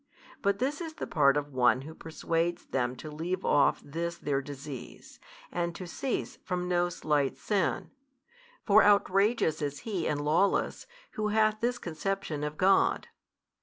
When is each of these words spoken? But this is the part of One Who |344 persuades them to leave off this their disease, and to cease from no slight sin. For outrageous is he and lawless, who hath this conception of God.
But 0.41 0.57
this 0.57 0.81
is 0.81 0.95
the 0.95 1.05
part 1.05 1.37
of 1.37 1.53
One 1.53 1.81
Who 1.81 1.93
|344 1.93 1.99
persuades 1.99 2.65
them 2.65 2.95
to 2.95 3.11
leave 3.11 3.45
off 3.45 3.83
this 3.85 4.17
their 4.17 4.41
disease, 4.41 5.19
and 5.51 5.75
to 5.75 5.85
cease 5.85 6.37
from 6.43 6.67
no 6.67 6.89
slight 6.89 7.37
sin. 7.37 7.91
For 8.65 8.83
outrageous 8.83 9.61
is 9.61 9.81
he 9.81 10.07
and 10.07 10.19
lawless, 10.19 10.87
who 11.11 11.27
hath 11.27 11.59
this 11.61 11.77
conception 11.77 12.43
of 12.43 12.57
God. 12.57 13.09